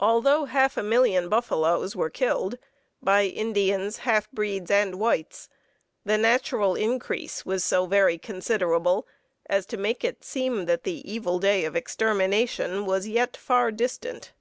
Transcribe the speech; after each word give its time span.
Although 0.00 0.46
half 0.46 0.76
a 0.76 0.82
million 0.82 1.28
buffaloes 1.28 1.94
were 1.94 2.10
killed 2.10 2.58
by 3.00 3.26
Indians, 3.26 3.98
half 3.98 4.28
breeds, 4.32 4.72
and 4.72 4.98
whites, 4.98 5.48
the 6.04 6.18
natural 6.18 6.74
increase 6.74 7.44
was 7.46 7.62
so 7.62 7.86
very 7.86 8.18
considerable 8.18 9.06
as 9.48 9.64
to 9.66 9.76
make 9.76 10.02
it 10.02 10.24
seem 10.24 10.64
that 10.64 10.82
the 10.82 11.08
evil 11.08 11.38
day 11.38 11.64
of 11.64 11.76
extermination 11.76 12.86
was 12.86 13.06
yet 13.06 13.36
far 13.36 13.70
distant. 13.70 14.32